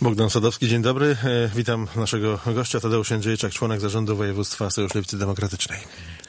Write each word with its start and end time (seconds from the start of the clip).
Bogdan 0.00 0.30
Sadowski, 0.30 0.68
dzień 0.68 0.82
dobry. 0.82 1.16
E, 1.24 1.50
witam 1.56 1.86
naszego 1.96 2.40
gościa 2.46 2.80
Tadeusz 2.80 3.10
Jędrzejczak, 3.10 3.52
członek 3.52 3.80
zarządu 3.80 4.16
województwa 4.16 4.70
Sojusz 4.70 4.94
Lewicy 4.94 5.18
Demokratycznej. 5.18 5.80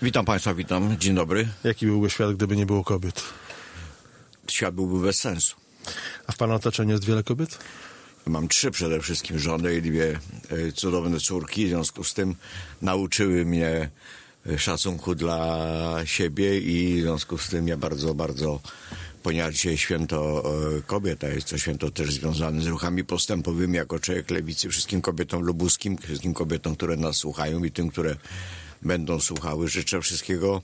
Witam 0.02 0.26
Państwa, 0.26 0.54
witam. 0.54 0.98
Dzień 1.00 1.16
dobry. 1.16 1.48
Jaki 1.64 1.86
byłby 1.86 2.10
świat, 2.10 2.34
gdyby 2.36 2.56
nie 2.56 2.66
było 2.66 2.84
kobiet? 2.84 3.24
Świat 4.48 4.76
byłby 4.76 5.06
bez 5.06 5.20
sensu. 5.20 5.56
A 6.28 6.32
w 6.32 6.38
Pana 6.38 6.56
otoczeniu 6.56 6.92
jest 6.92 7.06
wiele 7.06 7.24
kobiet? 7.24 7.60
Mam 8.26 8.48
trzy 8.48 8.72
przede 8.72 9.02
wszystkim 9.02 9.40
żony 9.40 9.76
i 9.76 9.82
dwie 9.82 10.20
e, 10.50 10.72
cudowne 10.72 11.20
córki. 11.20 11.66
W 11.66 11.70
związku 11.70 12.04
z 12.04 12.14
tym 12.14 12.36
nauczyły 12.82 13.46
mnie 13.46 13.90
e, 14.48 14.60
szacunku 14.60 15.16
dla 15.16 15.66
siebie 16.06 16.60
i 16.60 17.00
w 17.00 17.02
związku 17.02 17.38
z 17.38 17.50
tym 17.50 17.68
ja 17.68 17.78
bardzo, 17.78 18.14
bardzo 18.14 18.60
ponieważ 19.24 19.56
dzisiaj 19.56 19.78
święto 19.78 20.44
e, 20.78 20.82
kobiet, 20.82 21.24
a 21.24 21.28
jest 21.28 21.50
to 21.50 21.58
święto 21.58 21.92
też 21.92 22.14
związane 22.14 22.62
z 22.62 22.68
ruchami 22.68 23.04
postępowymi 23.04 23.76
jako 23.78 24.00
człowiek 24.00 24.32
lewicy, 24.32 24.70
wszystkim 24.70 25.02
kobietom 25.02 25.44
lubuskim, 25.44 25.98
wszystkim 25.98 26.34
kobietom, 26.34 26.76
które 26.76 26.98
nas 26.98 27.16
słuchają 27.16 27.64
i 27.64 27.72
tym, 27.72 27.90
które 27.90 28.16
będą 28.82 29.20
słuchały. 29.20 29.68
Życzę 29.68 30.02
wszystkiego 30.02 30.62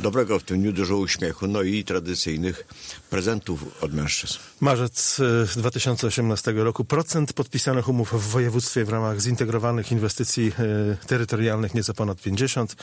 dobrego 0.00 0.38
w 0.38 0.42
tym 0.42 0.60
dniu, 0.60 0.72
dużo 0.72 0.96
uśmiechu, 0.96 1.46
no 1.46 1.62
i 1.62 1.84
tradycyjnych 1.84 2.66
prezentów 3.10 3.82
od 3.82 3.94
mężczyzn. 3.94 4.38
Marzec 4.60 5.20
2018 5.56 6.50
e, 6.50 6.54
roku. 6.54 6.84
Procent 6.84 7.32
podpisanych 7.32 7.88
umów 7.88 8.12
w 8.12 8.30
województwie 8.30 8.84
w 8.84 8.88
ramach 8.88 9.20
zintegrowanych 9.20 9.92
inwestycji 9.92 10.52
e, 10.58 11.06
terytorialnych 11.06 11.74
nieco 11.74 11.94
ponad 11.94 12.22
50. 12.22 12.76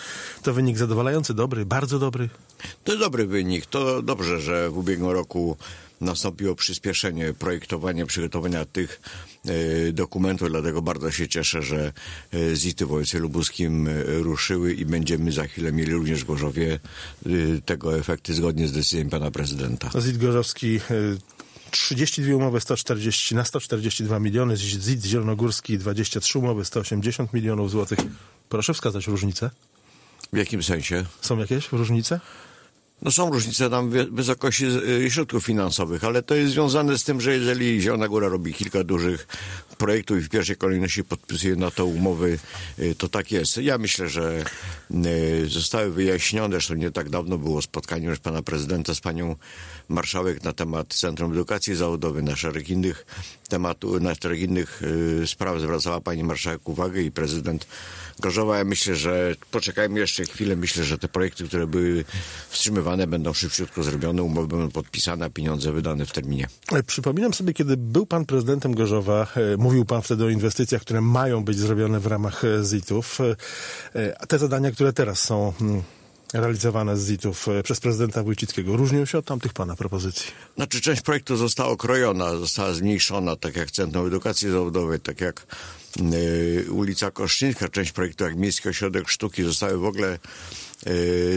To 0.43 0.53
wynik 0.53 0.77
zadowalający, 0.77 1.33
dobry, 1.33 1.65
bardzo 1.65 1.99
dobry? 1.99 2.29
To 2.83 2.97
dobry 2.97 3.27
wynik. 3.27 3.65
To 3.65 4.01
dobrze, 4.01 4.39
że 4.39 4.69
w 4.69 4.77
ubiegłym 4.77 5.11
roku 5.11 5.57
nastąpiło 6.01 6.55
przyspieszenie 6.55 7.33
projektowania, 7.33 8.05
przygotowania 8.05 8.65
tych 8.65 9.01
e, 9.45 9.91
dokumentów, 9.91 10.49
dlatego 10.49 10.81
bardzo 10.81 11.11
się 11.11 11.27
cieszę, 11.27 11.61
że 11.61 11.93
e, 12.33 12.55
ZIT-y 12.55 12.85
w 12.85 12.89
województwie 12.89 13.19
lubuskim 13.19 13.87
e, 13.87 14.03
ruszyły 14.03 14.73
i 14.73 14.85
będziemy 14.85 15.31
za 15.31 15.47
chwilę 15.47 15.71
mieli 15.71 15.91
również 15.91 16.23
w 16.23 16.27
Gorzowie 16.27 16.79
tego 17.65 17.97
efekty 17.97 18.33
zgodnie 18.33 18.67
z 18.67 18.71
decyzją 18.71 19.09
pana 19.09 19.31
prezydenta. 19.31 20.01
ZIT 20.01 20.17
Gorzowski 20.17 20.79
32 21.71 22.35
umowy 22.35 22.61
140 22.61 23.35
na 23.35 23.45
142 23.45 24.19
miliony, 24.19 24.57
ZIT 24.57 25.05
Zielonogórski 25.05 25.77
23 25.77 26.39
umowy 26.39 26.65
180 26.65 27.33
milionów 27.33 27.71
złotych. 27.71 27.99
Proszę 28.49 28.73
wskazać 28.73 29.07
różnicę. 29.07 29.49
W 30.33 30.37
jakim 30.37 30.63
sensie? 30.63 31.05
Są 31.21 31.37
jakieś 31.37 31.71
różnice? 31.71 32.19
No 33.01 33.11
są 33.11 33.31
różnice 33.31 33.69
tam 33.69 33.89
w 33.89 33.93
wysokości 33.93 34.65
y, 34.65 35.11
środków 35.11 35.45
finansowych, 35.45 36.03
ale 36.03 36.23
to 36.23 36.35
jest 36.35 36.53
związane 36.53 36.97
z 36.97 37.03
tym, 37.03 37.21
że 37.21 37.33
jeżeli 37.33 37.81
Zielona 37.81 38.07
Góra 38.07 38.27
robi 38.27 38.53
kilka 38.53 38.83
dużych 38.83 39.27
projektów 39.77 40.17
i 40.17 40.21
w 40.21 40.29
pierwszej 40.29 40.55
kolejności 40.55 41.03
podpisuje 41.03 41.55
na 41.55 41.71
to 41.71 41.85
umowy, 41.85 42.39
y, 42.79 42.95
to 42.95 43.09
tak 43.09 43.31
jest. 43.31 43.57
Ja 43.57 43.77
myślę, 43.77 44.09
że 44.09 44.43
y, 45.43 45.49
zostały 45.49 45.91
wyjaśnione, 45.91 46.51
zresztą 46.51 46.73
nie 46.73 46.91
tak 46.91 47.09
dawno 47.09 47.37
było 47.37 47.61
spotkanie 47.61 48.07
już 48.07 48.19
pana 48.19 48.41
prezydenta 48.41 48.95
z 48.95 48.99
panią 48.99 49.35
marszałek 49.89 50.43
na 50.43 50.53
temat 50.53 50.93
Centrum 50.93 51.31
Edukacji 51.31 51.75
Zawodowej, 51.75 52.23
na 52.23 52.35
szereg 52.35 52.69
innych 52.69 53.05
tematów, 53.49 54.01
na 54.01 54.15
szereg 54.15 54.39
innych 54.39 54.81
spraw 55.25 55.59
zwracała 55.59 56.01
pani 56.01 56.23
marszałek 56.23 56.69
uwagę 56.69 57.01
i 57.01 57.11
prezydent 57.11 57.67
Gorzowa. 58.19 58.57
Ja 58.57 58.63
myślę, 58.63 58.95
że 58.95 59.35
poczekajmy 59.51 59.99
jeszcze 59.99 60.23
chwilę. 60.23 60.55
Myślę, 60.55 60.83
że 60.83 60.97
te 60.97 61.07
projekty, 61.07 61.47
które 61.47 61.67
były 61.67 62.05
wstrzymywane, 62.49 63.07
będą 63.07 63.33
szybciutko 63.33 63.83
zrobione, 63.83 64.23
umowy 64.23 64.47
będą 64.47 64.71
podpisane, 64.71 65.29
pieniądze 65.29 65.71
wydane 65.71 66.05
w 66.05 66.11
terminie. 66.11 66.47
E, 66.71 66.83
przypominam 66.83 67.33
sobie, 67.33 67.53
kiedy 67.53 67.77
był 67.77 68.05
pan 68.05 68.25
prezydentem 68.25 68.75
Gorzowa, 68.75 69.27
e, 69.35 69.57
mówił 69.67 69.85
pan 69.85 70.01
wtedy 70.01 70.23
o 70.23 70.29
inwestycjach, 70.29 70.81
które 70.81 71.01
mają 71.01 71.43
być 71.43 71.57
zrobione 71.57 71.99
w 71.99 72.05
ramach 72.05 72.43
e, 72.43 72.63
ZIT-ów. 72.63 73.19
A 74.19 74.25
te 74.25 74.39
zadania, 74.39 74.71
które 74.71 74.93
teraz 74.93 75.19
są 75.19 75.53
mm, 75.61 75.83
realizowane 76.33 76.97
z 76.97 77.05
ZIT-ów 77.05 77.47
przez 77.63 77.79
prezydenta 77.79 78.23
Wójcickiego 78.23 78.77
różnią 78.77 79.05
się 79.05 79.17
od 79.17 79.25
tamtych 79.25 79.53
pana 79.53 79.75
propozycji? 79.75 80.31
Znaczy 80.55 80.81
część 80.81 81.01
projektu 81.01 81.37
została 81.37 81.69
okrojona, 81.69 82.37
została 82.37 82.73
zmniejszona, 82.73 83.35
tak 83.35 83.55
jak 83.55 83.71
Centrum 83.71 84.07
Edukacji 84.07 84.51
Zawodowej, 84.51 84.99
tak 84.99 85.21
jak 85.21 85.45
ulica 86.69 87.11
Koszczyńska, 87.11 87.69
część 87.69 87.91
projektu 87.91 88.23
jak 88.23 88.35
Miejski 88.35 88.69
Ośrodek 88.69 89.09
Sztuki 89.09 89.43
zostały 89.43 89.77
w 89.77 89.85
ogóle 89.85 90.19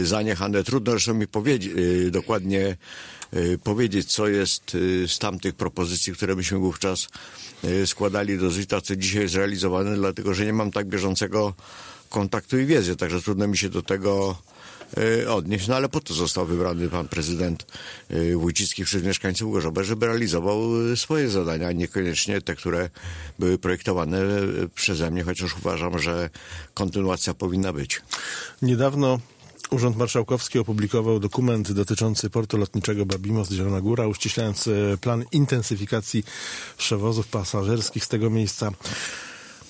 zaniechane. 0.03 0.63
Trudno 0.63 0.91
zresztą 0.91 1.13
mi 1.13 1.27
powiedzieć, 1.27 1.73
dokładnie 2.11 2.77
powiedzieć, 3.63 4.13
co 4.13 4.27
jest 4.27 4.77
z 5.07 5.19
tamtych 5.19 5.55
propozycji, 5.55 6.13
które 6.13 6.35
myśmy 6.35 6.57
wówczas 6.57 7.07
składali 7.85 8.37
do 8.37 8.51
ZIT-a, 8.51 8.81
co 8.81 8.95
dzisiaj 8.95 9.21
jest 9.21 9.35
realizowane, 9.35 9.95
dlatego 9.95 10.33
że 10.33 10.45
nie 10.45 10.53
mam 10.53 10.71
tak 10.71 10.87
bieżącego 10.87 11.53
kontaktu 12.09 12.59
i 12.59 12.65
wiedzy, 12.65 12.95
także 12.95 13.21
trudno 13.21 13.47
mi 13.47 13.57
się 13.57 13.69
do 13.69 13.81
tego 13.81 14.37
odnieść. 15.27 15.67
No 15.67 15.75
ale 15.75 15.89
po 15.89 15.99
to 15.99 16.13
został 16.13 16.45
wybrany 16.45 16.89
pan 16.89 17.07
prezydent 17.07 17.65
Wójcicki 18.35 18.85
przez 18.85 19.03
mieszkańców 19.03 19.53
Gorzowa, 19.53 19.83
żeby 19.83 20.05
realizował 20.05 20.61
swoje 20.95 21.29
zadania, 21.29 21.67
a 21.67 21.71
niekoniecznie 21.71 22.41
te, 22.41 22.55
które 22.55 22.89
były 23.39 23.57
projektowane 23.57 24.19
przeze 24.75 25.11
mnie, 25.11 25.23
chociaż 25.23 25.57
uważam, 25.57 25.99
że 25.99 26.29
kontynuacja 26.73 27.33
powinna 27.33 27.73
być. 27.73 28.01
Niedawno 28.61 29.19
Urząd 29.71 29.97
Marszałkowski 29.97 30.59
opublikował 30.59 31.19
dokument 31.19 31.71
dotyczący 31.71 32.29
portu 32.29 32.57
lotniczego 32.57 33.05
Babimost 33.05 33.51
Zielona 33.51 33.81
Góra, 33.81 34.07
uściślając 34.07 34.69
plan 35.01 35.23
intensyfikacji 35.31 36.23
przewozów 36.77 37.27
pasażerskich 37.27 38.05
z 38.05 38.07
tego 38.07 38.29
miejsca. 38.29 38.71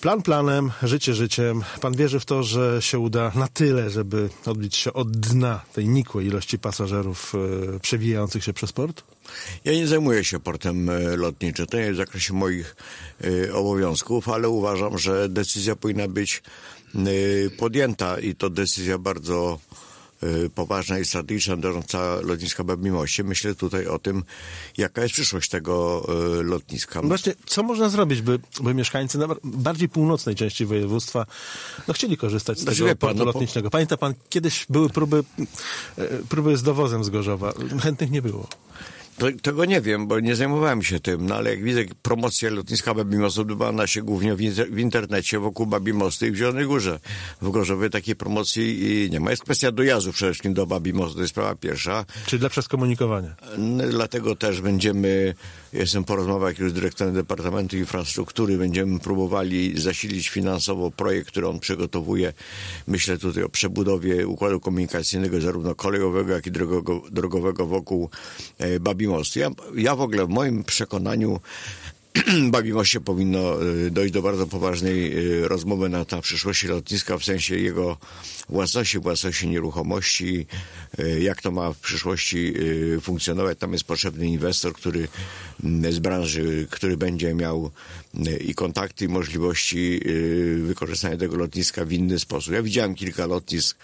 Plan 0.01 0.22
planem, 0.22 0.72
życie 0.84 1.13
życiem. 1.13 1.63
Pan 1.81 1.95
wierzy 1.95 2.19
w 2.19 2.25
to, 2.25 2.44
że 2.44 2.81
się 2.81 3.00
uda 3.00 3.31
na 3.35 3.47
tyle, 3.47 3.90
żeby 3.90 4.29
odbić 4.45 4.75
się 4.75 4.94
od 4.94 5.17
dna 5.17 5.61
tej 5.73 5.88
nikłej 5.88 6.28
ilości 6.28 6.59
pasażerów 6.59 7.34
e, 7.75 7.79
przewijających 7.79 8.44
się 8.44 8.53
przez 8.53 8.72
port? 8.72 9.03
Ja 9.66 9.73
nie 9.73 9.88
zajmuję 9.88 10.23
się 10.23 10.40
portem 10.40 10.90
e, 10.90 11.00
lotniczym. 11.17 11.66
To 11.67 11.78
nie 11.78 11.84
jest 11.84 11.95
w 11.95 11.97
zakresie 11.97 12.34
moich 12.34 12.75
e, 13.23 13.53
obowiązków, 13.53 14.29
ale 14.29 14.50
uważam, 14.50 14.97
że 14.97 15.29
decyzja 15.29 15.75
powinna 15.75 16.07
być 16.07 16.44
podjęta 17.57 18.19
i 18.19 18.35
to 18.35 18.50
decyzja 18.50 18.97
bardzo 18.97 19.59
poważna 20.56 21.00
i 21.00 21.06
strategiczna 21.06 21.58
dotycząca 21.58 22.16
lotniska 22.22 22.64
Babimoście. 22.64 23.24
Myślę 23.24 23.56
tutaj 23.56 23.88
o 23.88 24.00
tym, 24.00 24.24
jaka 24.78 25.02
jest 25.02 25.14
przyszłość 25.14 25.50
tego 25.50 26.06
y, 26.40 26.44
lotniska. 26.44 27.02
Właśnie, 27.02 27.34
co 27.46 27.64
można 27.64 27.90
zrobić, 27.90 28.22
by, 28.22 28.40
by 28.62 28.74
mieszkańcy 28.74 29.18
na 29.18 29.28
bardziej 29.44 29.90
północnej 29.90 30.36
części 30.36 30.66
województwa 30.66 31.26
no, 31.88 31.94
chcieli 31.94 32.18
korzystać 32.18 32.59
z 32.59 32.62
znaczy, 32.62 32.84
tego 32.84 32.96
portu 32.96 33.18
no, 33.18 33.26
lotniczego? 33.26 33.70
Pamięta 33.70 33.98
pan, 33.98 34.14
kiedyś 34.30 34.66
były 34.70 34.90
próby, 34.90 35.24
y, 36.00 36.24
próby 36.30 36.58
z 36.58 36.64
dowozem 36.64 37.03
z 37.03 37.09
Gorzowa. 37.09 37.53
Chętnych 37.82 38.12
nie 38.12 38.22
było. 38.22 38.48
Tego 39.41 39.66
nie 39.66 39.81
wiem, 39.81 40.07
bo 40.07 40.19
nie 40.19 40.35
zajmowałem 40.35 40.83
się 40.83 40.99
tym, 40.99 41.25
no 41.25 41.35
ale 41.35 41.49
jak 41.49 41.63
widzę 41.63 41.81
promocję 42.01 42.49
lotniska 42.49 42.94
Babimostu 42.94 43.41
odbywała 43.41 43.88
się 43.88 44.01
głównie 44.01 44.35
w, 44.35 44.79
internecie 44.79 45.39
wokół 45.39 45.66
Babimostu 45.66 46.25
i 46.25 46.31
w 46.31 46.35
Zielonej 46.35 46.66
Górze. 46.66 46.99
W 47.41 47.51
Gorzowie 47.51 47.89
takiej 47.89 48.16
promocji 48.16 49.09
nie 49.11 49.19
ma. 49.19 49.31
Jest 49.31 49.44
kwestia 49.44 49.72
dojazdu 49.72 50.11
przede 50.11 50.31
wszystkim 50.31 50.53
do 50.53 50.66
Babimostu, 50.66 51.16
to 51.16 51.22
jest 51.22 51.33
sprawa 51.33 51.55
pierwsza. 51.55 52.05
Czyli 52.25 52.39
dla 52.39 52.49
przeskomunikowania. 52.49 53.35
No, 53.57 53.83
dlatego 53.88 54.35
też 54.35 54.61
będziemy, 54.61 55.33
jestem 55.74 56.04
po 56.04 56.16
rozmowach 56.16 56.59
już 56.59 56.72
z 56.72 56.74
dyrektorem 56.74 57.14
Departamentu 57.14 57.78
Infrastruktury, 57.78 58.58
będziemy 58.58 59.00
próbowali 59.00 59.82
zasilić 59.82 60.30
finansowo 60.30 60.92
projekt, 60.92 61.28
który 61.28 61.48
on 61.48 61.59
przygotowuje. 61.59 62.34
Myślę 62.88 63.18
tutaj 63.18 63.44
o 63.44 63.50
przebudowie 63.50 64.28
układu 64.28 64.59
komunikacyjnego 64.59 65.42
zarówno 65.42 65.76
kolejowego, 65.76 66.34
jak 66.34 66.48
i 66.48 66.52
drogowego, 67.12 67.68
wokół 67.68 68.09
e, 68.58 68.80
Babimostu 68.80 69.02
Babimost. 69.02 69.36
Ja, 69.36 69.50
ja 69.76 69.96
w 69.96 70.02
ogóle 70.02 70.26
w 70.26 70.30
moim 70.30 70.64
przekonaniu 70.64 71.40
Babimoście 72.51 73.01
powinno 73.01 73.63
y, 73.63 73.91
dojść 73.91 74.13
do 74.13 74.22
bardzo 74.22 74.47
poważnej 74.47 75.17
y, 75.17 75.47
rozmowy 75.47 75.90
na 75.90 76.05
temat 76.05 76.25
przyszłości 76.25 76.67
lotniska 76.67 77.17
w 77.17 77.23
sensie 77.23 77.55
jego 77.55 77.97
własności, 78.49 78.99
własności 78.99 79.47
nieruchomości, 79.47 80.46
y, 80.99 81.19
jak 81.22 81.41
to 81.41 81.52
ma 81.52 81.73
w 81.73 81.78
przyszłości 81.78 82.53
funkcjonować. 83.02 83.58
Tam 83.59 83.73
jest 83.73 83.84
potrzebny 83.84 84.28
inwestor, 84.28 84.73
który 84.73 85.08
mm, 85.63 85.93
z 85.93 85.99
branży, 85.99 86.67
który 86.69 86.97
będzie 86.97 87.34
miał 87.34 87.72
i 88.46 88.55
kontakty, 88.55 89.05
i 89.05 89.07
możliwości 89.07 90.02
wykorzystania 90.57 91.17
tego 91.17 91.37
lotniska 91.37 91.85
w 91.85 91.91
inny 91.91 92.19
sposób. 92.19 92.53
Ja 92.53 92.61
widziałem 92.61 92.96
kilka 92.96 93.25
lotnisk 93.25 93.78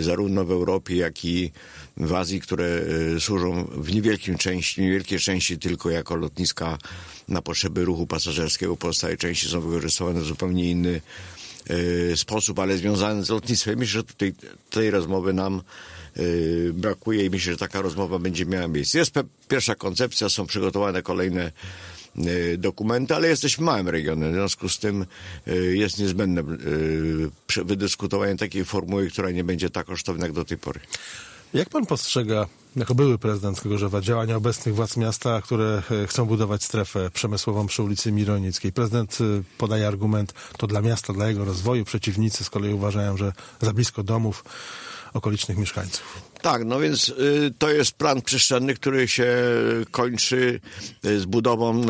zarówno 0.00 0.44
w 0.44 0.50
Europie, 0.50 0.96
jak 0.96 1.24
i 1.24 1.52
w 1.96 2.14
Azji, 2.14 2.40
które 2.40 2.84
służą 3.18 3.64
w 3.64 3.94
niewielkim 3.94 4.38
części, 4.38 4.80
niewielkiej 4.80 5.18
części 5.18 5.58
tylko 5.58 5.90
jako 5.90 6.16
lotniska 6.16 6.78
na 7.28 7.42
potrzeby 7.42 7.61
ruchu 7.74 8.06
pasażerskiego. 8.06 8.76
Pozostałe 8.76 9.16
części 9.16 9.48
są 9.48 9.60
wykorzystywane 9.60 10.20
w 10.20 10.24
zupełnie 10.24 10.70
inny 10.70 11.00
y, 11.70 12.16
sposób, 12.16 12.58
ale 12.58 12.76
związane 12.76 13.24
z 13.24 13.28
lotnictwem. 13.28 13.78
Myślę, 13.78 13.92
że 13.92 14.04
tutaj 14.04 14.34
tej 14.70 14.90
rozmowy 14.90 15.32
nam 15.32 15.62
y, 16.18 16.70
brakuje 16.74 17.24
i 17.24 17.30
myślę, 17.30 17.52
że 17.52 17.58
taka 17.58 17.82
rozmowa 17.82 18.18
będzie 18.18 18.46
miała 18.46 18.68
miejsce. 18.68 18.98
Jest 18.98 19.14
pierwsza 19.48 19.74
koncepcja, 19.74 20.28
są 20.28 20.46
przygotowane 20.46 21.02
kolejne 21.02 21.52
e, 22.16 22.56
dokumenty, 22.56 23.14
ale 23.14 23.28
jesteśmy 23.28 23.64
małym 23.64 23.88
regionem, 23.88 24.30
w 24.30 24.34
związku 24.34 24.68
z 24.68 24.78
tym 24.78 25.06
e, 25.46 25.54
jest 25.56 25.98
niezbędne 25.98 26.40
e, 26.40 27.64
wydyskutowanie 27.64 28.36
takiej 28.36 28.64
formuły, 28.64 29.10
która 29.10 29.30
nie 29.30 29.44
będzie 29.44 29.70
tak 29.70 29.86
kosztowna 29.86 30.26
jak 30.26 30.32
do 30.32 30.44
tej 30.44 30.58
pory. 30.58 30.80
Jak 31.54 31.68
pan 31.68 31.86
postrzega, 31.86 32.46
jako 32.76 32.94
były 32.94 33.18
prezydent 33.18 33.68
Gorzowa, 33.68 34.00
działania 34.00 34.36
obecnych 34.36 34.74
władz 34.74 34.96
miasta, 34.96 35.42
które 35.42 35.82
e, 35.90 36.06
chcą 36.06 36.24
budować 36.24 36.64
strefę 36.64 37.10
przemysłową 37.10 37.66
przy 37.66 37.82
ulicy 37.82 38.12
Mironickiej? 38.12 38.72
Prezydent 38.72 39.18
e, 39.20 39.24
podaje 39.58 39.88
argument, 39.88 40.34
to 40.58 40.66
dla 40.66 40.80
miasta, 40.82 41.12
dla 41.12 41.28
jego 41.28 41.44
rozwoju. 41.44 41.84
Przeciwnicy 41.84 42.44
z 42.44 42.50
kolei 42.50 42.74
uważają, 42.74 43.16
że 43.16 43.32
za 43.60 43.72
blisko 43.72 44.02
domów 44.02 44.44
okolicznych 45.14 45.58
mieszkańców. 45.58 46.32
Tak, 46.42 46.64
no 46.64 46.80
więc 46.80 47.08
y, 47.08 47.54
to 47.58 47.70
jest 47.70 47.92
plan 47.92 48.22
przestrzenny, 48.22 48.74
który 48.74 49.08
się 49.08 49.34
kończy 49.90 50.60
y, 51.04 51.20
z 51.20 51.24
budową 51.24 51.82
y, 51.82 51.86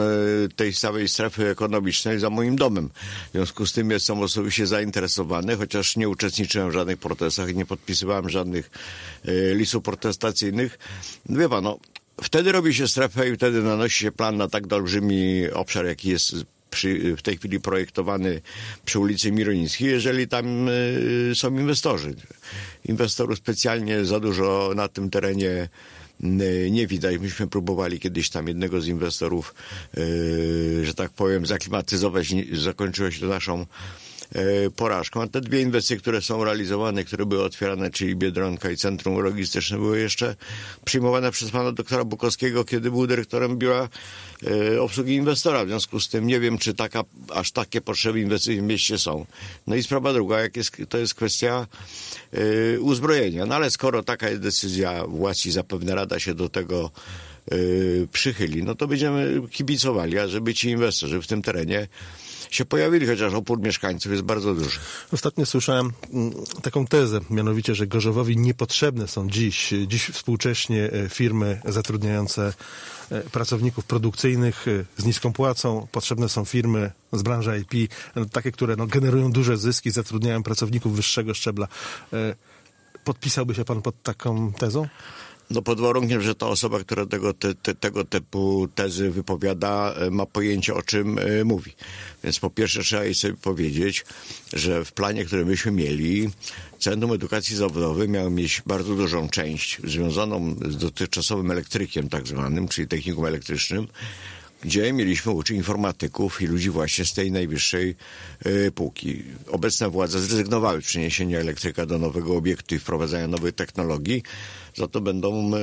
tej 0.56 0.74
całej 0.74 1.08
strefy 1.08 1.48
ekonomicznej 1.48 2.18
za 2.18 2.30
moim 2.30 2.56
domem. 2.56 2.90
W 3.28 3.32
związku 3.32 3.66
z 3.66 3.72
tym 3.72 3.90
jestem 3.90 4.20
osobiście 4.20 4.66
zainteresowany, 4.66 5.56
chociaż 5.56 5.96
nie 5.96 6.08
uczestniczyłem 6.08 6.70
w 6.70 6.72
żadnych 6.72 6.98
protestach 6.98 7.50
i 7.50 7.54
nie 7.54 7.66
podpisywałem 7.66 8.28
żadnych 8.28 8.70
listów 9.54 9.82
protestacyjnych. 9.82 10.78
Wie 11.28 11.48
pan, 11.48 11.64
no, 11.64 11.78
wtedy 12.22 12.52
robi 12.52 12.74
się 12.74 12.88
strefę 12.88 13.28
i 13.28 13.36
wtedy 13.36 13.62
nanosi 13.62 13.98
się 13.98 14.12
plan 14.12 14.36
na 14.36 14.48
tak 14.48 14.72
olbrzymi 14.72 15.50
obszar, 15.50 15.86
jaki 15.86 16.08
jest 16.08 16.34
przy, 16.72 17.16
w 17.16 17.22
tej 17.22 17.36
chwili 17.36 17.60
projektowany 17.60 18.40
przy 18.84 18.98
ulicy 18.98 19.32
Mironickiej, 19.32 19.88
jeżeli 19.88 20.28
tam 20.28 20.68
y, 20.68 21.32
są 21.34 21.58
inwestorzy. 21.58 22.14
Inwestorów 22.84 23.38
specjalnie 23.38 24.04
za 24.04 24.20
dużo 24.20 24.72
na 24.76 24.88
tym 24.88 25.10
terenie 25.10 25.68
y, 26.24 26.68
nie 26.70 26.86
widać. 26.86 27.18
Myśmy 27.18 27.46
próbowali 27.46 28.00
kiedyś 28.00 28.30
tam 28.30 28.48
jednego 28.48 28.80
z 28.80 28.86
inwestorów, 28.86 29.54
y, 29.98 30.84
że 30.84 30.94
tak 30.94 31.10
powiem, 31.10 31.46
zaklimatyzować. 31.46 32.34
Zakończyło 32.52 33.10
się 33.10 33.26
naszą 33.26 33.66
porażką. 34.76 35.22
A 35.22 35.26
te 35.26 35.40
dwie 35.40 35.60
inwestycje, 35.60 35.96
które 35.96 36.22
są 36.22 36.44
realizowane, 36.44 37.04
które 37.04 37.26
były 37.26 37.44
otwierane, 37.44 37.90
czyli 37.90 38.16
Biedronka 38.16 38.70
i 38.70 38.76
Centrum 38.76 39.18
Logistyczne, 39.18 39.78
były 39.78 40.00
jeszcze 40.00 40.36
przyjmowane 40.84 41.30
przez 41.30 41.50
pana 41.50 41.72
doktora 41.72 42.04
Bukowskiego, 42.04 42.64
kiedy 42.64 42.90
był 42.90 43.06
dyrektorem 43.06 43.58
biura 43.58 43.88
e, 44.46 44.82
obsługi 44.82 45.14
inwestora. 45.14 45.64
W 45.64 45.68
związku 45.68 46.00
z 46.00 46.08
tym 46.08 46.26
nie 46.26 46.40
wiem, 46.40 46.58
czy 46.58 46.74
taka, 46.74 47.04
aż 47.34 47.52
takie 47.52 47.80
potrzeby 47.80 48.20
inwestycji 48.20 48.60
w 48.60 48.62
mieście 48.62 48.98
są. 48.98 49.26
No 49.66 49.76
i 49.76 49.82
sprawa 49.82 50.12
druga, 50.12 50.40
jak 50.40 50.56
jest, 50.56 50.76
to 50.88 50.98
jest 50.98 51.14
kwestia 51.14 51.66
e, 52.32 52.80
uzbrojenia. 52.80 53.46
No 53.46 53.54
ale 53.54 53.70
skoro 53.70 54.02
taka 54.02 54.28
jest 54.28 54.42
decyzja 54.42 55.06
władz 55.06 55.46
i 55.46 55.50
zapewne 55.50 55.94
Rada 55.94 56.18
się 56.18 56.34
do 56.34 56.48
tego 56.48 56.90
e, 57.50 57.56
przychyli, 58.12 58.62
no 58.62 58.74
to 58.74 58.86
będziemy 58.86 59.42
kibicowali, 59.50 60.18
a 60.18 60.28
żeby 60.28 60.54
ci 60.54 60.68
inwestorzy 60.68 61.22
w 61.22 61.26
tym 61.26 61.42
terenie 61.42 61.88
się 62.54 62.64
pojawili, 62.64 63.06
chociaż 63.06 63.34
opór 63.34 63.60
mieszkańców 63.60 64.12
jest 64.12 64.24
bardzo 64.24 64.54
duży. 64.54 64.78
Ostatnio 65.12 65.46
słyszałem 65.46 65.92
mm, 66.12 66.32
taką 66.62 66.86
tezę, 66.86 67.20
mianowicie, 67.30 67.74
że 67.74 67.86
Gorzowowi 67.86 68.36
niepotrzebne 68.36 69.08
są 69.08 69.30
dziś, 69.30 69.74
dziś 69.86 70.04
współcześnie 70.04 70.92
e, 70.92 71.08
firmy 71.08 71.60
zatrudniające 71.64 72.52
e, 73.10 73.20
pracowników 73.20 73.84
produkcyjnych 73.84 74.68
e, 74.68 75.02
z 75.02 75.04
niską 75.04 75.32
płacą. 75.32 75.86
Potrzebne 75.92 76.28
są 76.28 76.44
firmy 76.44 76.90
z 77.12 77.22
branży 77.22 77.64
IP, 77.70 77.92
takie, 78.32 78.52
które 78.52 78.76
no, 78.76 78.86
generują 78.86 79.32
duże 79.32 79.56
zyski, 79.56 79.90
zatrudniają 79.90 80.42
pracowników 80.42 80.96
wyższego 80.96 81.34
szczebla. 81.34 81.68
Podpisałby 83.04 83.54
się 83.54 83.64
pan 83.64 83.82
pod 83.82 84.02
taką 84.02 84.52
tezą? 84.52 84.88
No 85.52 85.62
pod 85.62 85.80
warunkiem, 85.80 86.22
że 86.22 86.34
ta 86.34 86.46
osoba, 86.46 86.80
która 86.80 87.06
tego, 87.06 87.34
te, 87.34 87.54
te, 87.54 87.74
tego 87.74 88.04
typu 88.04 88.68
tezy 88.74 89.10
wypowiada, 89.10 89.94
e, 89.94 90.10
ma 90.10 90.26
pojęcie 90.26 90.74
o 90.74 90.82
czym 90.82 91.18
e, 91.18 91.44
mówi. 91.44 91.72
Więc 92.24 92.38
po 92.38 92.50
pierwsze 92.50 92.82
trzeba 92.82 93.04
jej 93.04 93.14
sobie 93.14 93.34
powiedzieć, 93.34 94.04
że 94.52 94.84
w 94.84 94.92
planie, 94.92 95.24
który 95.24 95.44
myśmy 95.44 95.72
mieli, 95.72 96.30
Centrum 96.78 97.12
Edukacji 97.12 97.56
Zawodowej 97.56 98.08
miało 98.08 98.30
mieć 98.30 98.62
bardzo 98.66 98.94
dużą 98.94 99.28
część 99.28 99.80
związaną 99.84 100.56
z 100.68 100.76
dotychczasowym 100.76 101.50
elektrykiem 101.50 102.08
tak 102.08 102.26
zwanym, 102.26 102.68
czyli 102.68 102.88
technikum 102.88 103.26
elektrycznym, 103.26 103.88
gdzie 104.62 104.92
mieliśmy 104.92 105.32
uczyć 105.32 105.56
informatyków 105.56 106.42
i 106.42 106.46
ludzi 106.46 106.70
właśnie 106.70 107.04
z 107.04 107.12
tej 107.14 107.32
najwyższej 107.32 107.94
y, 108.46 108.72
półki. 108.74 109.22
Obecne 109.48 109.90
władze 109.90 110.20
zrezygnowały 110.20 110.82
z 110.82 110.84
przeniesienia 110.84 111.38
elektryka 111.38 111.86
do 111.86 111.98
nowego 111.98 112.36
obiektu 112.36 112.74
i 112.74 112.78
wprowadzania 112.78 113.28
nowych 113.28 113.54
technologii, 113.54 114.22
za 114.74 114.88
to 114.88 115.00
będą 115.00 115.56
y, 115.56 115.60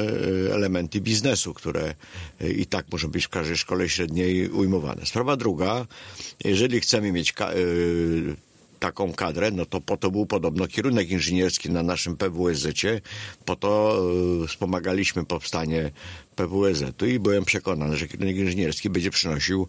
elementy 0.54 1.01
biznesu, 1.01 1.54
które 1.54 1.96
y, 2.42 2.50
i 2.54 2.66
tak 2.66 2.86
muszą 2.92 3.07
być 3.07 3.25
w 3.25 3.30
każdej 3.30 3.57
szkole 3.57 3.90
średniej 3.90 4.50
ujmowane. 4.50 5.06
Sprawa 5.06 5.36
druga, 5.38 5.88
jeżeli 6.44 6.80
chcemy 6.80 7.12
mieć 7.12 7.34
ka- 7.34 7.51
taką 8.80 9.13
kadrę, 9.13 9.51
no 9.51 9.66
to 9.66 9.81
po 9.81 9.98
to 9.98 10.12
był 10.12 10.25
podobno 10.25 10.68
kierunek 10.68 11.10
inżynierski 11.12 11.69
na 11.69 11.84
naszym 11.84 12.18
PWSZ-cie, 12.18 13.01
po 13.46 13.56
to 13.56 14.01
wspomagaliśmy 14.48 15.25
powstanie 15.25 15.92
PWSZ-u 16.47 17.06
i 17.06 17.19
byłem 17.19 17.45
przekonany, 17.45 17.97
że 17.97 18.07
kierunek 18.07 18.36
inżynierski 18.36 18.89
będzie 18.89 19.12
przynosił 19.12 19.68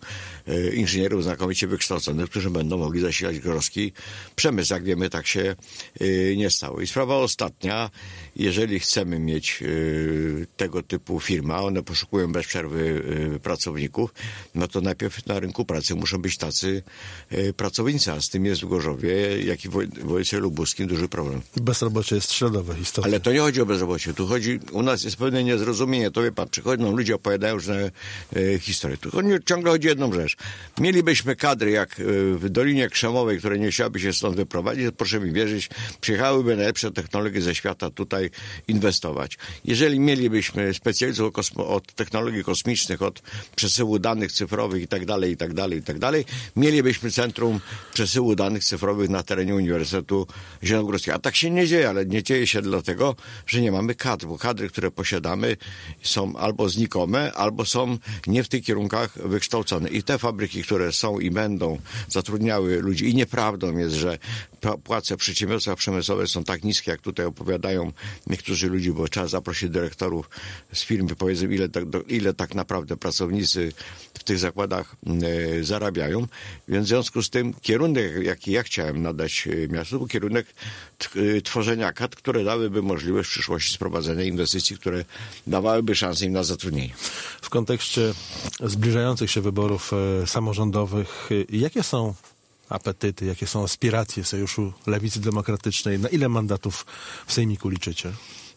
y, 0.49 0.75
inżynierów 0.75 1.23
znakomicie 1.23 1.67
wykształconych, 1.67 2.31
którzy 2.31 2.51
będą 2.51 2.79
mogli 2.79 3.01
zasilać 3.01 3.39
gorski 3.39 3.93
przemysł. 4.37 4.73
Jak 4.75 4.85
wiemy, 4.85 5.11
tak 5.11 5.27
się 5.27 5.57
y, 6.01 6.35
nie 6.37 6.51
stało. 6.51 6.81
I 6.81 6.87
sprawa 6.87 7.17
ostatnia, 7.17 7.91
jeżeli 8.37 8.81
chcemy 8.81 9.19
mieć 9.19 9.59
y, 9.63 10.47
tego 10.57 10.83
typu 10.83 11.21
firmy, 11.21 11.55
a 11.55 11.61
one 11.61 11.83
poszukują 11.83 12.33
bez 12.33 12.47
przerwy 12.47 13.03
pracowników, 13.43 14.15
no 14.55 14.69
to 14.69 14.81
najpierw 14.81 15.27
na 15.27 15.41
rynku 15.41 15.65
pracy 15.65 15.95
muszą 15.95 16.19
być 16.19 16.37
tacy 16.37 16.83
pracownicy, 17.57 18.13
a 18.13 18.21
z 18.21 18.29
tym 18.29 18.45
jest 18.47 18.63
w 18.63 18.69
Gorzowie, 18.69 19.43
jak 19.45 19.65
i 19.65 19.69
w 19.69 19.73
woj- 19.73 19.99
województwie 20.05 20.39
lubuskim 20.39 20.87
duży 20.87 21.09
problem. 21.09 21.41
Bezrobocie 21.57 22.15
jest 22.15 22.33
śladowe 22.33 22.75
istotnie. 22.83 23.11
Ale 23.11 23.21
to 23.21 23.33
nie 23.33 23.41
chodzi 23.41 23.61
o 23.61 23.67
bezrobocie, 23.67 24.15
tu 24.15 24.27
chodzi, 24.27 24.61
u 24.73 24.83
nas 24.83 25.05
jest 25.05 25.17
pewne 25.17 25.45
niezrozumienie, 25.45 26.11
to 26.11 26.23
wie 26.23 26.33
pan, 26.33 26.49
przychodzą 26.61 26.97
ludzie, 26.97 27.15
opowiadają 27.15 27.55
różne 27.55 27.91
e, 28.37 28.59
historie. 28.59 28.97
Tu 28.97 29.11
ciągle 29.47 29.71
chodzi 29.71 29.89
o 29.89 29.91
jedną 29.91 30.13
rzecz. 30.13 30.37
Mielibyśmy 30.81 31.37
kadry 31.37 31.71
jak 31.71 32.01
e, 32.01 32.03
w 32.35 32.49
Dolinie 32.49 32.89
Krzemowej, 32.89 33.39
które 33.39 33.59
nie 33.59 33.71
chciałyby 33.71 34.01
się 34.01 34.13
stąd 34.13 34.37
wyprowadzić, 34.37 34.87
proszę 34.97 35.21
mi 35.21 35.33
wierzyć, 35.33 35.69
przyjechałyby 36.01 36.57
najlepsze 36.57 36.91
technologie 36.91 37.43
ze 37.43 37.55
świata 37.55 37.91
tutaj 37.91 38.31
inwestować. 38.69 39.39
Jeżeli 39.65 40.01
mielibyśmy 40.01 40.75
specjalistów 40.75 41.33
od 41.57 41.93
technologii 41.93 42.45
kosmicznych, 42.45 43.03
od 43.03 43.23
przesyłu 43.57 43.99
danych 43.99 44.33
cyfrowych 44.33 44.83
i 44.83 44.89
tak 44.89 45.07
dalej, 45.07 45.33
i 45.33 45.37
tak 45.37 45.55
dalej, 45.55 45.79
i 45.79 45.83
tak 45.83 45.99
dalej, 45.99 46.25
mielibyśmy 46.57 47.11
centrum 47.11 47.61
przesyłu 47.95 48.37
danych 48.37 48.65
cyfrowych 48.65 49.09
na 49.09 49.23
terenie 49.23 49.55
Uniwersytetu 49.55 50.27
Zielonogórskiego. 50.63 51.17
A 51.17 51.19
tak 51.19 51.37
się 51.37 51.51
nie 51.51 51.67
dzieje, 51.67 51.89
ale 51.89 52.07
nie 52.07 52.23
dzieje 52.23 52.47
się 52.47 52.63
dlatego, 52.63 53.17
że 53.47 53.61
nie 53.61 53.73
mamy 53.73 53.95
kadr, 53.95 54.27
bo 54.27 54.39
kadry, 54.39 54.69
które 54.69 54.91
posiadamy 54.91 55.57
są 56.03 56.37
albo 56.37 56.50
znikome, 56.69 57.33
albo 57.33 57.65
są 57.65 57.99
nie 58.27 58.45
w 58.45 58.49
tych 58.49 58.65
kierunkach 58.65 59.29
wykształcone. 59.29 59.89
I 59.89 60.03
te 60.03 60.19
fabryki, 60.19 60.63
które 60.63 60.93
są 60.93 61.19
i 61.19 61.31
będą 61.31 61.79
zatrudniały 62.09 62.83
ludzi 62.83 63.09
i 63.11 63.15
nieprawdą 63.15 63.79
jest, 63.79 63.95
że 63.95 64.19
płace 64.85 65.17
w 65.17 65.77
przemysłowych 65.77 66.29
są 66.29 66.45
tak 66.45 66.65
niskie, 66.65 66.91
jak 66.91 67.01
tutaj 67.01 67.27
opowiadają 67.27 67.93
niektórzy 68.27 68.69
ludzie, 68.69 68.93
bo 68.93 69.09
trzeba 69.09 69.27
zaprosić 69.27 69.71
dyrektorów 69.71 70.31
z 70.73 70.83
firm, 70.83 71.07
by 71.07 71.17
powiedzą, 71.17 71.47
ile 71.47 71.69
tak, 71.69 71.85
ile 72.09 72.35
tak 72.35 72.55
naprawdę 72.55 72.97
pracownicy 72.97 73.73
w 74.15 74.25
tych 74.25 74.39
zakładach 74.39 74.97
e, 75.07 75.65
zarabiają. 75.65 76.27
Więc 76.69 76.87
w 76.87 76.89
związku 76.89 77.23
z 77.23 77.31
tym 77.31 77.55
kierunek, 77.63 78.13
jaki 78.23 78.53
ja 78.53 78.63
chciałem 78.63 79.03
nadać 79.03 79.49
e, 79.49 79.69
miastu, 79.69 79.99
był 79.99 80.09
kierunek 80.09 80.47
e, 81.17 81.41
tworzenia 81.41 81.93
kadr, 81.93 82.17
które 82.17 82.45
dałyby 82.45 82.83
możliwość 82.83 83.29
w 83.29 83.33
przyszłości 83.33 83.75
sprowadzenia 83.75 84.25
inwestycji, 84.25 84.77
które 84.77 85.05
dawałyby 85.47 85.95
szansę 85.95 86.27
im 86.27 86.33
na 86.33 86.40
zatrudnienie. 86.45 86.95
W 87.43 87.51
kontekście 87.51 88.15
zbliżających 88.65 89.31
się 89.31 89.41
wyborów 89.41 89.93
e, 90.23 90.27
samorządowych, 90.27 91.29
e, 91.53 91.57
jakie 91.57 91.83
są 91.83 92.15
apetyty, 92.69 93.27
jakie 93.27 93.47
są 93.47 93.65
aspiracje 93.65 94.25
Sojuszu 94.25 94.73
Lewicy 94.87 95.21
Demokratycznej? 95.21 95.99
Na 95.99 96.09
ile 96.09 96.29
mandatów 96.29 96.87
w 97.27 97.33
Sejmiku 97.33 97.69
liczycie? 97.69 98.13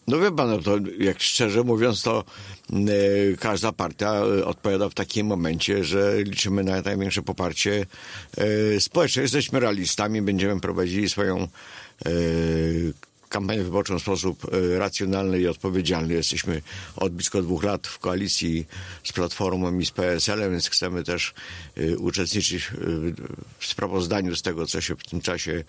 No 0.08 0.18
wie 0.18 0.32
pan, 0.32 0.50
no 0.50 0.58
to 0.58 0.78
jak 0.98 1.22
szczerze 1.22 1.62
mówiąc, 1.62 2.02
to 2.02 2.24
e, 2.72 3.36
każda 3.36 3.72
partia 3.72 4.22
odpowiada 4.44 4.88
w 4.88 4.94
takim 4.94 5.26
momencie, 5.26 5.84
że 5.84 6.22
liczymy 6.22 6.64
na 6.64 6.80
największe 6.80 7.22
poparcie 7.22 7.86
e, 8.36 8.80
społeczne. 8.80 9.22
Jesteśmy 9.22 9.60
realistami, 9.60 10.22
będziemy 10.22 10.60
prowadzili 10.60 11.08
swoją 11.08 11.38
e, 11.38 11.48
kampanię 13.34 13.62
wyborczą 13.62 13.98
w 13.98 14.02
sposób 14.02 14.46
e, 14.52 14.78
racjonalny 14.78 15.40
i 15.40 15.48
odpowiedzialny. 15.48 16.14
Jesteśmy 16.14 16.62
od 16.96 17.12
blisko 17.12 17.42
dwóch 17.42 17.64
lat 17.64 17.86
w 17.86 17.98
koalicji 17.98 18.66
z 19.04 19.12
Platformą 19.12 19.78
i 19.78 19.86
z 19.86 19.90
PSL-em, 19.90 20.52
więc 20.52 20.70
chcemy 20.70 21.04
też 21.04 21.34
e, 21.76 21.96
uczestniczyć 21.96 22.64
e, 22.64 22.70
w 23.58 23.66
sprawozdaniu 23.66 24.36
z 24.36 24.42
tego, 24.42 24.66
co 24.66 24.80
się 24.80 24.96
w 24.96 25.04
tym 25.04 25.20
czasie 25.20 25.64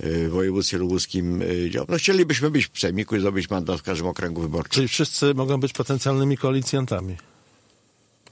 w 0.00 0.28
województwie 0.30 0.78
lubuskim 0.78 1.42
e, 1.42 1.70
działo. 1.70 1.86
No 1.88 1.96
chcielibyśmy 1.96 2.50
być 2.50 2.68
w 2.72 2.78
Sejmiku 2.78 3.16
i 3.16 3.20
zdobyć 3.20 3.50
mandat 3.50 3.80
w 3.80 3.82
każdym 3.82 4.06
okręgu 4.06 4.40
wyborczym. 4.42 4.72
Czyli 4.72 4.88
wszyscy 4.88 5.34
mogą 5.34 5.60
być 5.60 5.72
potencjalnymi 5.72 6.36
koalicjantami? 6.36 7.16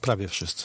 Prawie 0.00 0.28
wszyscy. 0.28 0.64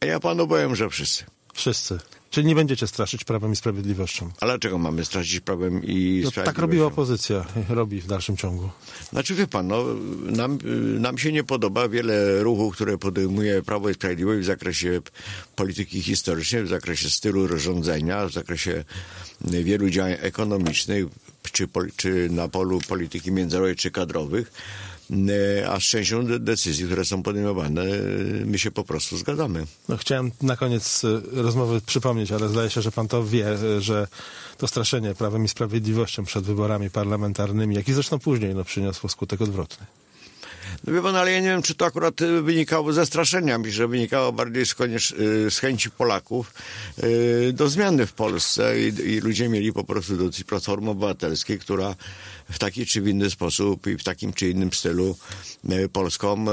A 0.00 0.06
ja 0.06 0.20
panu 0.20 0.48
powiem, 0.48 0.76
że 0.76 0.90
wszyscy. 0.90 1.24
Wszyscy. 1.54 1.98
Czyli 2.30 2.46
nie 2.46 2.54
będziecie 2.54 2.86
straszyć 2.86 3.24
Prawem 3.24 3.52
i 3.52 3.56
Sprawiedliwością. 3.56 4.30
Ale 4.40 4.58
czego 4.58 4.78
mamy 4.78 5.04
stracić 5.04 5.40
prawem 5.40 5.72
i 5.74 5.76
No, 5.76 6.30
sprawiedliwością? 6.30 6.42
tak 6.44 6.58
robiła 6.58 6.86
opozycja, 6.86 7.44
robi 7.68 8.00
w 8.00 8.06
dalszym 8.06 8.36
ciągu. 8.36 8.70
Znaczy 9.10 9.34
wie 9.34 9.46
pan, 9.46 9.68
no, 9.68 9.84
nam, 10.22 10.58
nam 11.00 11.18
się 11.18 11.32
nie 11.32 11.44
podoba 11.44 11.88
wiele 11.88 12.42
ruchów, 12.42 12.74
które 12.74 12.98
podejmuje 12.98 13.62
Prawo 13.62 13.90
i 13.90 13.94
Sprawiedliwość 13.94 14.40
w 14.40 14.44
zakresie 14.44 15.00
polityki 15.56 16.02
historycznej, 16.02 16.62
w 16.64 16.68
zakresie 16.68 17.10
stylu 17.10 17.46
rozrządzenia, 17.46 18.26
w 18.26 18.32
zakresie 18.32 18.84
wielu 19.40 19.90
działań 19.90 20.14
ekonomicznych, 20.20 21.06
czy, 21.52 21.68
czy 21.96 22.28
na 22.30 22.48
polu 22.48 22.80
polityki 22.88 23.32
międzynarodowej, 23.32 23.76
czy 23.76 23.90
kadrowych. 23.90 24.52
E, 25.60 25.70
A 25.70 25.80
z 25.80 25.82
częścią 25.82 26.26
de- 26.26 26.38
decyzji, 26.38 26.86
które 26.86 27.04
są 27.04 27.22
podejmowane, 27.22 27.82
e, 27.82 27.86
my 28.46 28.58
się 28.58 28.70
po 28.70 28.84
prostu 28.84 29.16
zgadzamy. 29.16 29.66
No, 29.88 29.96
chciałem 29.96 30.30
na 30.42 30.56
koniec 30.56 31.04
y, 31.04 31.20
rozmowy 31.32 31.80
przypomnieć, 31.80 32.32
ale 32.32 32.48
zdaje 32.48 32.70
się, 32.70 32.82
że 32.82 32.92
pan 32.92 33.08
to 33.08 33.24
wie, 33.24 33.46
że 33.80 34.08
to 34.58 34.66
straszenie 34.68 35.14
Prawem 35.14 35.44
i 35.44 35.48
Sprawiedliwością 35.48 36.24
przed 36.24 36.44
wyborami 36.44 36.90
parlamentarnymi, 36.90 37.74
jak 37.74 37.88
i 37.88 37.92
zresztą 37.92 38.18
później, 38.18 38.54
no, 38.54 38.64
przyniosło 38.64 39.08
skutek 39.08 39.40
odwrotny. 39.40 39.86
No 40.84 40.92
wie 40.92 41.02
pan, 41.02 41.16
ale 41.16 41.32
ja 41.32 41.40
nie 41.40 41.48
wiem, 41.48 41.62
czy 41.62 41.74
to 41.74 41.84
akurat 41.84 42.20
y, 42.20 42.42
wynikało 42.42 42.92
ze 42.92 43.06
straszenia, 43.06 43.58
myślę, 43.58 43.72
że 43.72 43.88
wynikało 43.88 44.32
bardziej 44.32 44.66
z, 44.66 44.74
koniecz, 44.74 45.12
y, 45.12 45.50
z 45.50 45.58
chęci 45.58 45.90
Polaków 45.90 46.54
y, 47.04 47.52
do 47.52 47.68
zmiany 47.68 48.06
w 48.06 48.12
Polsce 48.12 48.80
i, 48.80 48.86
i 48.86 49.20
ludzie 49.20 49.48
mieli 49.48 49.72
po 49.72 49.84
prostu 49.84 50.16
dosyć 50.16 50.44
Platformy 50.44 50.90
Obywatelskiej, 50.90 51.58
która 51.58 51.94
w 52.50 52.58
taki 52.58 52.86
czy 52.86 53.00
w 53.00 53.08
inny 53.08 53.30
sposób 53.30 53.86
i 53.86 53.98
w 53.98 54.04
takim 54.04 54.32
czy 54.32 54.48
innym 54.48 54.72
stylu 54.72 55.16
Polską 55.92 56.44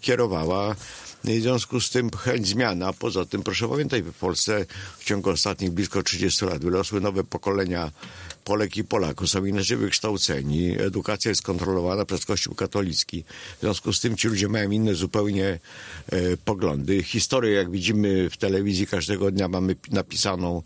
kierowała. 0.00 0.74
W 1.24 1.40
związku 1.40 1.80
z 1.80 1.90
tym 1.90 2.10
chęć 2.10 2.48
zmiany, 2.48 2.86
a 2.86 2.92
poza 2.92 3.24
tym 3.24 3.42
proszę 3.42 3.68
pamiętać, 3.68 4.02
w 4.02 4.12
Polsce 4.12 4.66
w 4.98 5.04
ciągu 5.04 5.30
ostatnich 5.30 5.70
blisko 5.70 6.02
30 6.02 6.44
lat 6.44 6.62
wyrosły 6.62 7.00
nowe 7.00 7.24
pokolenia 7.24 7.90
Polek 8.44 8.76
i 8.76 8.84
Polaków, 8.84 9.30
są 9.30 9.44
inaczej 9.44 9.76
wykształceni, 9.76 10.80
edukacja 10.80 11.28
jest 11.28 11.42
kontrolowana 11.42 12.04
przez 12.04 12.24
Kościół 12.26 12.54
katolicki. 12.54 13.24
W 13.56 13.60
związku 13.60 13.92
z 13.92 14.00
tym 14.00 14.16
ci 14.16 14.28
ludzie 14.28 14.48
mają 14.48 14.70
inne 14.70 14.94
zupełnie 14.94 15.58
e, 16.08 16.36
poglądy. 16.36 17.02
Historię, 17.02 17.52
jak 17.52 17.70
widzimy 17.70 18.30
w 18.30 18.36
telewizji, 18.36 18.86
każdego 18.86 19.30
dnia 19.30 19.48
mamy 19.48 19.74
pi- 19.74 19.92
napisaną 19.94 20.62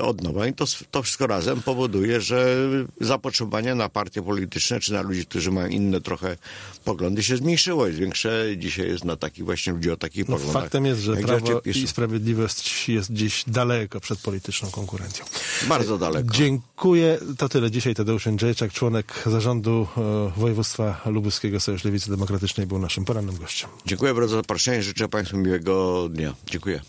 od 0.00 0.22
nowa 0.22 0.46
i 0.46 0.52
to, 0.54 0.64
to 0.90 1.02
wszystko 1.02 1.26
razem 1.26 1.62
powoduje, 1.62 2.20
że 2.20 2.56
zapotrzebowanie 3.00 3.74
na 3.74 3.88
partie 3.88 4.22
polityczne, 4.22 4.80
czy 4.80 4.92
na 4.92 5.02
ludzi, 5.02 5.26
którzy 5.26 5.50
mają 5.50 5.68
inne 5.68 6.00
trochę 6.00 6.36
poglądy 6.84 7.22
się 7.22 7.36
zmniejszyło. 7.36 7.86
Jest 7.86 7.98
większe 7.98 8.44
dzisiaj 8.56 8.88
jest 8.88 9.04
na 9.04 9.16
takich 9.16 9.44
właśnie 9.44 9.72
ludzi 9.72 9.90
o 9.90 9.96
takich 9.96 10.28
No, 10.28 10.36
poglądach. 10.36 10.62
faktem 10.62 10.86
jest, 10.86 11.00
że 11.00 11.16
Prawo 11.16 11.60
i 11.64 11.86
Sprawiedliwość 11.86 12.88
jest 12.88 13.12
gdzieś 13.12 13.44
daleko 13.46 14.00
przed 14.00 14.18
polityczną 14.18 14.70
konkurencją. 14.70 15.24
Bardzo 15.68 15.98
daleko. 15.98 16.30
Dziękuję. 16.34 17.18
To 17.38 17.48
tyle 17.48 17.70
dzisiaj. 17.70 17.94
Tadeusz 17.94 18.26
Jędrzejczak, 18.26 18.72
członek 18.72 19.22
zarządu 19.26 19.86
e, 19.96 20.40
województwa 20.40 21.00
lubuskiego 21.06 21.60
Sojuszu 21.60 21.88
Lewicy 21.88 22.10
Demokratycznej 22.10 22.66
był 22.66 22.78
naszym 22.78 23.04
porannym 23.04 23.36
gościem. 23.36 23.70
Dziękuję 23.86 24.14
bardzo 24.14 24.28
za 24.30 24.36
zaproszenie. 24.36 24.82
Życzę 24.82 25.08
Państwu 25.08 25.36
miłego 25.36 26.08
dnia. 26.08 26.34
Dziękuję. 26.50 26.82